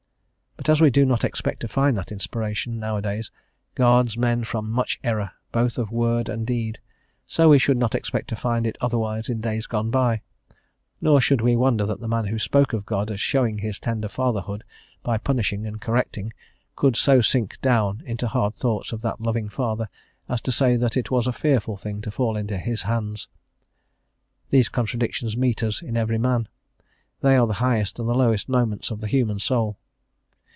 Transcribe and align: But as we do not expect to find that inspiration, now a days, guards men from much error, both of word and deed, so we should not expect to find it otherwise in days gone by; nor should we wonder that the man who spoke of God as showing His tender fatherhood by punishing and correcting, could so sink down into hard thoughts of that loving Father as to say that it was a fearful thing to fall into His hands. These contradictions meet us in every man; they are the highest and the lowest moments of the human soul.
But 0.63 0.69
as 0.69 0.79
we 0.79 0.91
do 0.91 1.05
not 1.07 1.23
expect 1.23 1.61
to 1.61 1.67
find 1.67 1.97
that 1.97 2.11
inspiration, 2.11 2.77
now 2.77 2.95
a 2.97 3.01
days, 3.01 3.31
guards 3.73 4.15
men 4.15 4.43
from 4.43 4.69
much 4.69 4.99
error, 5.03 5.31
both 5.51 5.79
of 5.79 5.89
word 5.89 6.29
and 6.29 6.45
deed, 6.45 6.77
so 7.25 7.49
we 7.49 7.57
should 7.57 7.77
not 7.77 7.95
expect 7.95 8.27
to 8.29 8.35
find 8.35 8.67
it 8.67 8.77
otherwise 8.79 9.27
in 9.27 9.41
days 9.41 9.65
gone 9.65 9.89
by; 9.89 10.21
nor 11.01 11.19
should 11.19 11.41
we 11.41 11.55
wonder 11.55 11.83
that 11.87 11.99
the 11.99 12.07
man 12.07 12.25
who 12.25 12.37
spoke 12.37 12.73
of 12.73 12.85
God 12.85 13.09
as 13.09 13.19
showing 13.19 13.57
His 13.57 13.79
tender 13.79 14.07
fatherhood 14.07 14.63
by 15.01 15.17
punishing 15.17 15.65
and 15.65 15.81
correcting, 15.81 16.31
could 16.75 16.95
so 16.95 17.21
sink 17.21 17.59
down 17.61 18.03
into 18.05 18.27
hard 18.27 18.53
thoughts 18.53 18.91
of 18.91 19.01
that 19.01 19.19
loving 19.19 19.49
Father 19.49 19.89
as 20.29 20.41
to 20.41 20.51
say 20.51 20.75
that 20.75 20.95
it 20.95 21.09
was 21.09 21.25
a 21.25 21.33
fearful 21.33 21.75
thing 21.75 22.01
to 22.01 22.11
fall 22.11 22.37
into 22.37 22.59
His 22.59 22.83
hands. 22.83 23.29
These 24.51 24.69
contradictions 24.69 25.35
meet 25.35 25.63
us 25.63 25.81
in 25.81 25.97
every 25.97 26.19
man; 26.19 26.47
they 27.21 27.35
are 27.35 27.47
the 27.47 27.53
highest 27.63 27.97
and 27.97 28.07
the 28.07 28.13
lowest 28.13 28.47
moments 28.47 28.91
of 28.91 29.01
the 29.01 29.07
human 29.07 29.39
soul. 29.39 29.79